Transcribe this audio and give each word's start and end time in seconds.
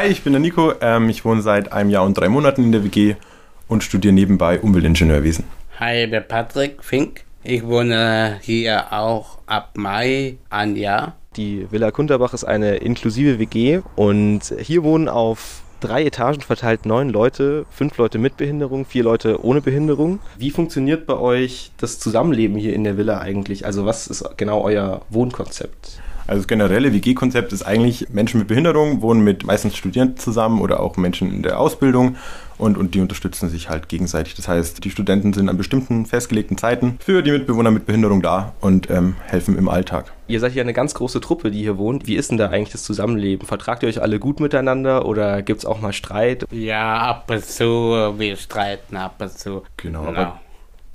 Hi, 0.00 0.06
ich 0.06 0.22
bin 0.22 0.32
der 0.32 0.38
Nico. 0.38 0.74
Ähm, 0.80 1.08
ich 1.08 1.24
wohne 1.24 1.42
seit 1.42 1.72
einem 1.72 1.90
Jahr 1.90 2.04
und 2.04 2.14
drei 2.14 2.28
Monaten 2.28 2.62
in 2.62 2.70
der 2.70 2.84
WG 2.84 3.16
und 3.66 3.82
studiere 3.82 4.14
nebenbei 4.14 4.60
Umweltingenieurwesen. 4.60 5.44
Hi, 5.80 6.04
ich 6.04 6.10
bin 6.12 6.22
Patrick 6.28 6.84
Fink. 6.84 7.24
Ich 7.42 7.66
wohne 7.66 8.38
hier 8.40 8.92
auch 8.92 9.38
ab 9.46 9.72
Mai 9.74 10.36
ein 10.50 10.76
Jahr. 10.76 11.16
Die 11.34 11.66
Villa 11.72 11.90
Kunterbach 11.90 12.32
ist 12.32 12.44
eine 12.44 12.76
inklusive 12.76 13.40
WG 13.40 13.80
und 13.96 14.54
hier 14.60 14.84
wohnen 14.84 15.08
auf 15.08 15.62
drei 15.80 16.04
Etagen 16.04 16.42
verteilt 16.42 16.86
neun 16.86 17.08
Leute, 17.08 17.66
fünf 17.68 17.98
Leute 17.98 18.18
mit 18.18 18.36
Behinderung, 18.36 18.86
vier 18.86 19.02
Leute 19.02 19.44
ohne 19.44 19.60
Behinderung. 19.60 20.20
Wie 20.36 20.52
funktioniert 20.52 21.06
bei 21.06 21.18
euch 21.18 21.72
das 21.76 21.98
Zusammenleben 21.98 22.56
hier 22.56 22.72
in 22.72 22.84
der 22.84 22.98
Villa 22.98 23.18
eigentlich? 23.18 23.66
Also 23.66 23.84
was 23.84 24.06
ist 24.06 24.24
genau 24.36 24.62
euer 24.62 25.02
Wohnkonzept? 25.10 26.00
Also 26.28 26.40
das 26.42 26.46
generelle 26.46 26.92
WG-Konzept 26.92 27.54
ist 27.54 27.62
eigentlich, 27.62 28.10
Menschen 28.10 28.38
mit 28.38 28.48
Behinderung 28.48 29.00
wohnen 29.00 29.24
mit 29.24 29.46
meistens 29.46 29.76
Studierenden 29.78 30.18
zusammen 30.18 30.60
oder 30.60 30.80
auch 30.80 30.98
Menschen 30.98 31.32
in 31.32 31.42
der 31.42 31.58
Ausbildung 31.58 32.16
und, 32.58 32.76
und 32.76 32.94
die 32.94 33.00
unterstützen 33.00 33.48
sich 33.48 33.70
halt 33.70 33.88
gegenseitig. 33.88 34.34
Das 34.34 34.46
heißt, 34.46 34.84
die 34.84 34.90
Studenten 34.90 35.32
sind 35.32 35.48
an 35.48 35.56
bestimmten 35.56 36.04
festgelegten 36.04 36.58
Zeiten 36.58 36.98
für 37.00 37.22
die 37.22 37.30
Mitbewohner 37.30 37.70
mit 37.70 37.86
Behinderung 37.86 38.20
da 38.20 38.52
und 38.60 38.90
ähm, 38.90 39.16
helfen 39.24 39.56
im 39.56 39.70
Alltag. 39.70 40.12
Ihr 40.26 40.40
seid 40.40 40.54
ja 40.54 40.62
eine 40.62 40.74
ganz 40.74 40.92
große 40.92 41.22
Truppe, 41.22 41.50
die 41.50 41.62
hier 41.62 41.78
wohnt. 41.78 42.06
Wie 42.06 42.16
ist 42.16 42.30
denn 42.30 42.36
da 42.36 42.50
eigentlich 42.50 42.72
das 42.72 42.82
Zusammenleben? 42.82 43.46
Vertragt 43.46 43.82
ihr 43.82 43.88
euch 43.88 44.02
alle 44.02 44.18
gut 44.18 44.38
miteinander 44.38 45.06
oder 45.06 45.40
gibt 45.40 45.60
es 45.60 45.64
auch 45.64 45.80
mal 45.80 45.94
Streit? 45.94 46.44
Ja, 46.50 46.98
ab 46.98 47.30
und 47.30 47.42
zu, 47.42 48.14
wir 48.18 48.36
streiten 48.36 48.98
ab 48.98 49.14
und 49.18 49.32
zu. 49.32 49.62
Genau, 49.78 50.04
genau. 50.04 50.20
aber 50.20 50.40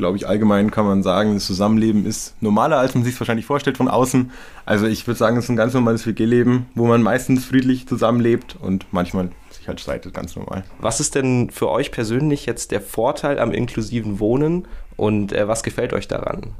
glaube 0.00 0.16
ich, 0.16 0.26
allgemein 0.26 0.70
kann 0.70 0.86
man 0.86 1.02
sagen, 1.02 1.34
das 1.34 1.44
Zusammenleben 1.44 2.06
ist 2.06 2.34
normaler, 2.40 2.78
als 2.78 2.94
man 2.94 3.04
sich 3.04 3.14
es 3.14 3.20
wahrscheinlich 3.20 3.44
vorstellt 3.44 3.76
von 3.76 3.86
außen. 3.86 4.32
Also 4.64 4.86
ich 4.86 5.06
würde 5.06 5.18
sagen, 5.18 5.36
es 5.36 5.44
ist 5.44 5.50
ein 5.50 5.56
ganz 5.56 5.74
normales 5.74 6.06
WG-Leben, 6.06 6.66
wo 6.74 6.86
man 6.86 7.02
meistens 7.02 7.44
friedlich 7.44 7.86
zusammenlebt 7.86 8.56
und 8.60 8.86
manchmal 8.92 9.30
sich 9.50 9.68
halt 9.68 9.78
streitet, 9.78 10.14
ganz 10.14 10.34
normal. 10.36 10.64
Was 10.80 11.00
ist 11.00 11.14
denn 11.14 11.50
für 11.50 11.68
euch 11.68 11.92
persönlich 11.92 12.46
jetzt 12.46 12.70
der 12.70 12.80
Vorteil 12.80 13.38
am 13.38 13.52
inklusiven 13.52 14.18
Wohnen 14.20 14.66
und 14.96 15.32
äh, 15.32 15.46
was 15.46 15.62
gefällt 15.62 15.92
euch 15.92 16.08
daran? 16.08 16.54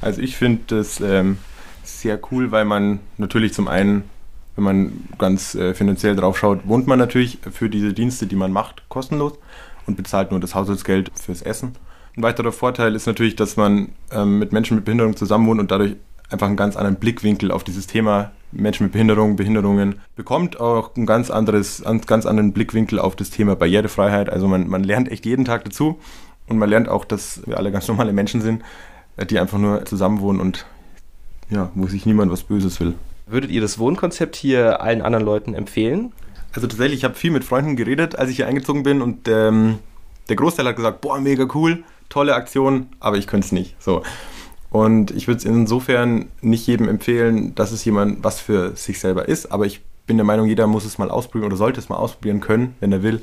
Also 0.00 0.20
ich 0.20 0.36
finde 0.36 0.62
das 0.68 1.00
ähm, 1.00 1.38
sehr 1.82 2.20
cool, 2.30 2.52
weil 2.52 2.64
man 2.64 3.00
natürlich 3.18 3.52
zum 3.52 3.66
einen, 3.66 4.04
wenn 4.54 4.64
man 4.64 4.92
ganz 5.18 5.56
äh, 5.56 5.74
finanziell 5.74 6.14
drauf 6.14 6.38
schaut, 6.38 6.68
wohnt 6.68 6.86
man 6.86 7.00
natürlich 7.00 7.38
für 7.50 7.68
diese 7.68 7.92
Dienste, 7.92 8.26
die 8.26 8.36
man 8.36 8.52
macht, 8.52 8.88
kostenlos 8.88 9.32
und 9.86 9.96
bezahlt 9.96 10.30
nur 10.30 10.38
das 10.38 10.54
Haushaltsgeld 10.54 11.10
fürs 11.20 11.42
Essen. 11.42 11.74
Ein 12.16 12.22
weiterer 12.22 12.52
Vorteil 12.52 12.94
ist 12.94 13.06
natürlich, 13.06 13.36
dass 13.36 13.58
man 13.58 13.90
ähm, 14.10 14.38
mit 14.38 14.50
Menschen 14.50 14.76
mit 14.76 14.86
Behinderung 14.86 15.16
zusammenwohnt 15.16 15.60
und 15.60 15.70
dadurch 15.70 15.96
einfach 16.30 16.46
einen 16.46 16.56
ganz 16.56 16.74
anderen 16.74 16.96
Blickwinkel 16.96 17.50
auf 17.50 17.62
dieses 17.62 17.86
Thema 17.86 18.32
Menschen 18.52 18.84
mit 18.84 18.92
Behinderung, 18.92 19.36
Behinderungen 19.36 20.00
bekommt, 20.16 20.58
auch 20.58 20.96
einen 20.96 21.04
ganz, 21.04 21.30
anderes, 21.30 21.84
einen 21.84 22.00
ganz 22.00 22.24
anderen 22.24 22.54
Blickwinkel 22.54 22.98
auf 22.98 23.16
das 23.16 23.28
Thema 23.28 23.54
Barrierefreiheit. 23.54 24.30
Also 24.30 24.48
man, 24.48 24.66
man 24.66 24.82
lernt 24.82 25.10
echt 25.12 25.26
jeden 25.26 25.44
Tag 25.44 25.64
dazu 25.64 25.98
und 26.46 26.56
man 26.56 26.70
lernt 26.70 26.88
auch, 26.88 27.04
dass 27.04 27.42
wir 27.46 27.58
alle 27.58 27.70
ganz 27.70 27.86
normale 27.88 28.14
Menschen 28.14 28.40
sind, 28.40 28.62
die 29.28 29.38
einfach 29.38 29.58
nur 29.58 29.84
zusammenwohnen 29.84 30.40
und 30.40 30.64
ja, 31.50 31.70
wo 31.74 31.86
sich 31.86 32.06
niemand 32.06 32.32
was 32.32 32.44
Böses 32.44 32.80
will. 32.80 32.94
Würdet 33.26 33.50
ihr 33.50 33.60
das 33.60 33.78
Wohnkonzept 33.78 34.36
hier 34.36 34.80
allen 34.80 35.02
anderen 35.02 35.24
Leuten 35.24 35.52
empfehlen? 35.52 36.12
Also 36.52 36.66
tatsächlich, 36.66 37.00
ich 37.00 37.04
habe 37.04 37.14
viel 37.14 37.30
mit 37.30 37.44
Freunden 37.44 37.76
geredet, 37.76 38.18
als 38.18 38.30
ich 38.30 38.36
hier 38.36 38.46
eingezogen 38.46 38.84
bin 38.84 39.02
und 39.02 39.28
ähm, 39.28 39.80
der 40.30 40.36
Großteil 40.36 40.66
hat 40.66 40.76
gesagt, 40.76 41.02
boah, 41.02 41.20
mega 41.20 41.46
cool 41.54 41.84
tolle 42.08 42.34
Aktion, 42.34 42.88
aber 43.00 43.16
ich 43.16 43.26
könnte 43.26 43.46
es 43.46 43.52
nicht. 43.52 43.76
So. 43.78 44.02
Und 44.70 45.10
ich 45.12 45.26
würde 45.26 45.38
es 45.38 45.44
insofern 45.44 46.26
nicht 46.40 46.66
jedem 46.66 46.88
empfehlen, 46.88 47.54
dass 47.54 47.72
es 47.72 47.84
jemand 47.84 48.24
was 48.24 48.40
für 48.40 48.76
sich 48.76 49.00
selber 49.00 49.28
ist, 49.28 49.52
aber 49.52 49.66
ich 49.66 49.80
bin 50.06 50.16
der 50.16 50.26
Meinung, 50.26 50.46
jeder 50.46 50.66
muss 50.66 50.84
es 50.84 50.98
mal 50.98 51.10
ausprobieren 51.10 51.46
oder 51.46 51.56
sollte 51.56 51.80
es 51.80 51.88
mal 51.88 51.96
ausprobieren 51.96 52.40
können, 52.40 52.76
wenn 52.80 52.92
er 52.92 53.02
will, 53.02 53.22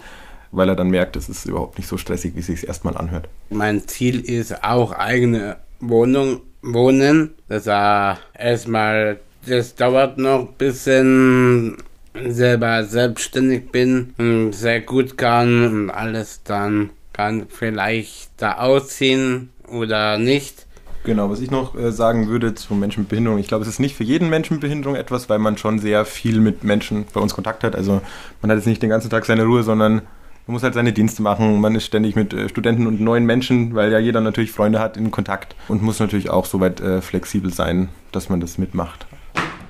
weil 0.51 0.69
er 0.69 0.75
dann 0.75 0.89
merkt, 0.89 1.15
es 1.15 1.29
ist 1.29 1.45
überhaupt 1.45 1.77
nicht 1.77 1.87
so 1.87 1.97
stressig, 1.97 2.35
wie 2.35 2.39
es 2.39 2.47
sich 2.47 2.67
erstmal 2.67 2.97
anhört. 2.97 3.29
Mein 3.49 3.87
Ziel 3.87 4.19
ist 4.19 4.63
auch 4.63 4.91
eigene 4.91 5.57
Wohnung 5.79 6.41
wohnen. 6.61 7.31
Das 7.47 7.65
war 7.67 8.19
erstmal, 8.37 9.19
das 9.45 9.75
dauert 9.75 10.17
noch 10.17 10.39
ein 10.39 10.53
bisschen 10.57 11.77
selber 12.25 12.83
selbstständig 12.83 13.71
bin 13.71 14.13
und 14.17 14.53
sehr 14.53 14.81
gut 14.81 15.17
kann 15.17 15.65
und 15.65 15.89
alles 15.89 16.41
dann 16.43 16.91
kann 17.13 17.45
vielleicht 17.47 18.31
da 18.37 18.57
ausziehen 18.57 19.51
oder 19.67 20.17
nicht. 20.17 20.65
Genau, 21.03 21.29
was 21.29 21.41
ich 21.41 21.51
noch 21.51 21.75
äh, 21.75 21.91
sagen 21.91 22.27
würde 22.27 22.55
zu 22.55 22.73
Menschen 22.75 23.01
mit 23.01 23.09
Behinderung, 23.09 23.37
ich 23.37 23.47
glaube, 23.47 23.63
es 23.63 23.69
ist 23.69 23.79
nicht 23.79 23.95
für 23.95 24.05
jeden 24.05 24.29
Menschen 24.29 24.53
mit 24.55 24.61
Behinderung 24.61 24.95
etwas, 24.95 25.29
weil 25.29 25.39
man 25.39 25.57
schon 25.57 25.79
sehr 25.79 26.05
viel 26.05 26.39
mit 26.39 26.63
Menschen 26.63 27.05
bei 27.13 27.19
uns 27.19 27.33
Kontakt 27.33 27.63
hat. 27.63 27.75
Also 27.75 28.01
man 28.41 28.49
hat 28.49 28.57
jetzt 28.57 28.67
nicht 28.67 28.81
den 28.81 28.89
ganzen 28.89 29.09
Tag 29.09 29.25
seine 29.25 29.43
Ruhe, 29.43 29.63
sondern 29.63 30.01
man 30.45 30.53
muss 30.53 30.63
halt 30.63 30.73
seine 30.73 30.93
Dienste 30.93 31.21
machen. 31.21 31.59
Man 31.59 31.75
ist 31.75 31.85
ständig 31.85 32.15
mit 32.15 32.33
äh, 32.33 32.47
Studenten 32.47 32.87
und 32.87 33.01
neuen 33.01 33.25
Menschen, 33.25 33.75
weil 33.75 33.91
ja 33.91 33.99
jeder 33.99 34.21
natürlich 34.21 34.51
Freunde 34.51 34.79
hat, 34.79 34.95
in 34.95 35.11
Kontakt 35.11 35.55
und 35.67 35.81
muss 35.81 35.99
natürlich 35.99 36.29
auch 36.29 36.45
soweit 36.45 36.79
äh, 36.79 37.01
flexibel 37.01 37.53
sein, 37.53 37.89
dass 38.13 38.29
man 38.29 38.39
das 38.39 38.57
mitmacht. 38.57 39.05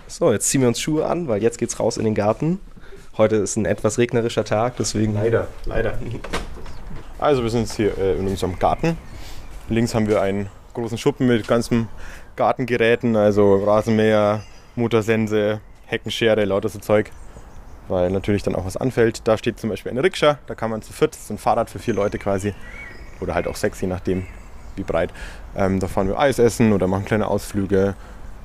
So, 0.08 0.32
jetzt 0.32 0.50
ziehen 0.50 0.62
wir 0.62 0.68
uns 0.68 0.80
Schuhe 0.80 1.08
an, 1.08 1.28
weil 1.28 1.42
jetzt 1.42 1.58
geht's 1.58 1.80
raus 1.80 1.98
in 1.98 2.06
den 2.06 2.14
Garten. 2.14 2.60
Heute 3.18 3.38
ist 3.38 3.56
ein 3.56 3.66
etwas 3.66 3.98
regnerischer 3.98 4.44
Tag, 4.44 4.78
deswegen. 4.78 5.16
Leider, 5.16 5.48
leider. 5.66 5.98
Also 7.24 7.42
wir 7.42 7.50
sind 7.50 7.62
jetzt 7.62 7.78
hier 7.78 7.98
äh, 7.98 8.18
in 8.18 8.28
unserem 8.28 8.60
Garten. 8.60 8.98
Links 9.70 9.96
haben 9.96 10.10
wir 10.10 10.22
einen 10.22 10.50
großen 10.74 10.98
Schuppen 10.98 11.26
mit 11.26 11.48
ganzen 11.48 11.88
Gartengeräten, 12.36 13.16
also 13.16 13.64
Rasenmäher, 13.64 14.44
Motorsense, 14.76 15.62
Heckenschere, 15.86 16.44
lauter 16.44 16.68
so 16.68 16.80
Zeug. 16.80 17.12
Weil 17.88 18.12
natürlich 18.12 18.44
dann 18.44 18.56
auch 18.56 18.66
was 18.66 18.76
anfällt. 18.76 19.26
Da 19.26 19.38
steht 19.38 19.58
zum 19.58 19.70
Beispiel 19.70 19.90
eine 19.94 20.04
Rikscha, 20.04 20.38
da 20.48 20.54
kann 20.54 20.70
man 20.70 20.82
zu 20.82 20.92
viert, 20.92 21.14
das 21.14 21.22
ist 21.22 21.30
ein 21.30 21.38
Fahrrad 21.38 21.70
für 21.70 21.80
vier 21.80 21.94
Leute 21.94 22.20
quasi. 22.20 22.54
Oder 23.22 23.36
halt 23.36 23.48
auch 23.48 23.56
sechs, 23.56 23.80
je 23.80 23.88
nachdem 23.88 24.28
wie 24.76 24.84
breit. 24.84 25.14
Ähm, 25.56 25.80
da 25.80 25.88
fahren 25.88 26.10
wir 26.10 26.20
Eis 26.20 26.40
essen 26.40 26.74
oder 26.74 26.88
machen 26.88 27.06
kleine 27.06 27.28
Ausflüge. 27.28 27.96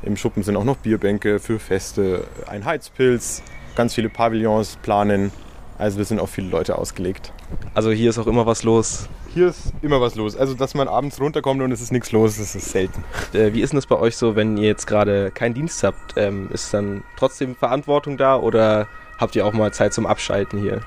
Im 0.03 0.16
Schuppen 0.16 0.45
sind 0.45 0.56
auch 0.56 0.62
noch 0.62 0.77
Bierbänke 0.77 1.41
für 1.41 1.59
Feste, 1.59 2.28
ein 2.47 2.65
Heizpilz, 2.65 3.43
ganz 3.75 3.95
viele 3.95 4.09
Pavillons 4.09 4.77
planen. 4.83 5.33
Also 5.78 5.99
wir 5.99 6.05
sind 6.05 6.21
auf 6.21 6.31
viele 6.31 6.49
Leute 6.49 6.78
ausgelegt. 6.78 7.33
Also 7.75 7.91
hier 7.91 8.10
ist 8.10 8.19
auch 8.19 8.26
immer 8.26 8.47
was 8.47 8.62
los. 8.62 9.09
Hier 9.34 9.48
ist 9.48 9.72
immer 9.82 10.00
was 10.00 10.14
los. 10.14 10.36
Also 10.36 10.54
dass 10.54 10.75
man 10.75 10.88
abends 10.88 11.20
runterkommt 11.20 11.62
und 11.62 11.70
es 11.72 11.81
ist 11.81 11.92
nichts 11.92 12.12
los, 12.12 12.38
das 12.38 12.54
ist 12.54 12.70
selten. 12.70 13.04
Äh, 13.32 13.53
wie 13.53 13.60
ist 13.60 13.72
denn 13.72 13.78
das 13.78 13.86
bei 13.86 13.97
euch 13.97 14.16
so, 14.16 14.36
wenn 14.36 14.56
ihr 14.56 14.69
jetzt 14.69 14.86
gerade 14.86 15.31
keinen 15.31 15.54
Dienst 15.54 15.82
habt? 15.82 16.14
Ähm, 16.16 16.48
ist 16.53 16.72
dann 16.75 17.04
trotzdem 17.16 17.54
Verantwortung 17.54 18.16
da 18.16 18.36
oder 18.36 18.88
habt 19.19 19.36
ihr 19.36 19.47
auch 19.47 19.53
mal 19.53 19.72
Zeit 19.72 19.92
zum 19.92 20.06
Abschalten 20.06 20.60
hier? 20.60 20.81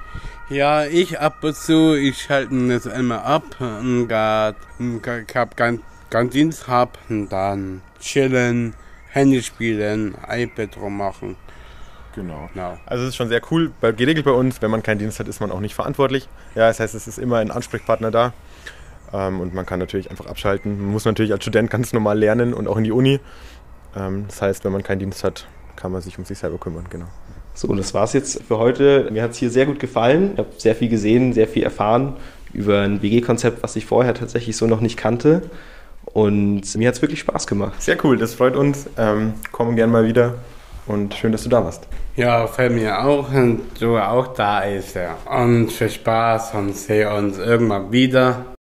Ja, 0.50 0.86
ich 0.86 1.20
ab 1.20 1.44
und 1.44 1.56
zu, 1.56 1.96
ich 1.96 2.22
schalte 2.22 2.68
das 2.68 2.86
immer 2.86 3.24
ab 3.24 3.44
und 3.60 4.08
grad, 4.08 4.56
ich 4.80 5.36
hab 5.36 5.56
keinen 5.56 5.82
kein 6.12 6.30
Dienst 6.30 6.68
hab 6.68 6.98
und 7.10 7.30
dann 7.30 7.82
chillen, 8.02 8.74
Handy 9.10 9.42
spielen, 9.42 10.16
iPad 10.28 10.78
rummachen. 10.78 11.38
Genau. 12.16 12.50
genau. 12.54 12.78
Also 12.86 13.04
es 13.04 13.10
ist 13.10 13.16
schon 13.16 13.30
sehr 13.30 13.42
cool, 13.52 13.72
weil 13.82 13.94
geregelt 13.94 14.26
bei 14.26 14.32
uns, 14.32 14.62
wenn 14.62 14.72
man 14.72 14.84
keinen 14.84 15.00
Dienst 15.00 15.20
hat, 15.20 15.28
ist 15.28 15.40
man 15.40 15.52
auch 15.52 15.60
nicht 15.60 15.76
verantwortlich. 15.76 16.28
Ja, 16.56 16.68
das 16.68 16.80
heißt, 16.80 16.96
es 16.96 17.08
ist 17.08 17.18
immer 17.18 17.38
ein 17.38 17.52
Ansprechpartner 17.52 18.12
da. 18.12 18.34
Ähm, 19.14 19.40
und 19.40 19.54
man 19.54 19.66
kann 19.66 19.80
natürlich 19.80 20.10
einfach 20.10 20.26
abschalten. 20.26 20.82
Man 20.82 20.92
muss 20.92 21.06
natürlich 21.06 21.32
als 21.32 21.44
Student 21.44 21.70
ganz 21.70 21.94
normal 21.94 22.18
lernen 22.18 22.54
und 22.54 22.68
auch 22.68 22.78
in 22.78 22.84
die 22.84 22.92
Uni. 22.92 23.20
Ähm, 23.96 24.26
das 24.28 24.42
heißt, 24.42 24.66
wenn 24.66 24.72
man 24.72 24.84
keinen 24.84 25.00
Dienst 25.00 25.24
hat, 25.24 25.48
kann 25.76 25.92
man 25.92 26.02
sich 26.02 26.18
um 26.18 26.26
sich 26.26 26.38
selber 26.38 26.58
kümmern, 26.58 26.86
genau. 26.90 27.08
So, 27.54 27.68
und 27.68 27.78
das 27.78 27.94
war's 27.94 28.14
jetzt 28.14 28.44
für 28.44 28.58
heute. 28.58 29.10
Mir 29.12 29.24
hat 29.24 29.32
es 29.32 29.38
hier 29.38 29.50
sehr 29.50 29.66
gut 29.66 29.80
gefallen. 29.80 30.32
Ich 30.34 30.38
habe 30.40 30.50
sehr 30.58 30.76
viel 30.76 30.90
gesehen, 30.90 31.34
sehr 31.34 31.48
viel 31.48 31.64
erfahren 31.64 32.16
über 32.54 32.82
ein 32.82 33.02
WG-Konzept, 33.02 33.64
was 33.64 33.76
ich 33.76 33.86
vorher 33.86 34.14
tatsächlich 34.14 34.56
so 34.56 34.68
noch 34.68 34.82
nicht 34.82 34.98
kannte. 34.98 35.50
Und 36.06 36.76
mir 36.76 36.88
hat 36.88 36.96
es 36.96 37.02
wirklich 37.02 37.20
Spaß 37.20 37.48
gemacht. 37.48 37.82
Sehr 37.82 37.98
cool, 38.04 38.18
das 38.18 38.34
freut 38.34 38.56
uns. 38.56 38.88
Ähm, 38.98 39.34
kommen 39.52 39.76
gerne 39.76 39.92
mal 39.92 40.06
wieder 40.06 40.36
und 40.88 41.14
schön, 41.14 41.32
dass 41.32 41.44
du 41.44 41.50
da 41.50 41.64
warst. 41.64 41.88
Ja, 42.22 42.46
fällt 42.46 42.74
mir 42.74 43.04
auch, 43.04 43.34
und 43.34 43.62
du 43.80 43.98
auch 43.98 44.28
da 44.36 44.60
ist. 44.60 44.96
Ja. 44.96 45.18
Und 45.26 45.72
viel 45.72 45.90
Spaß 45.90 46.54
und 46.54 46.78
sehen 46.78 47.12
uns 47.12 47.40
irgendwann 47.40 47.92
wieder. 47.92 48.46